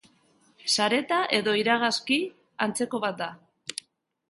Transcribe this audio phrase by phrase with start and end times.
[0.75, 2.19] Sareta edo iragazki
[2.67, 3.31] antzeko bat da.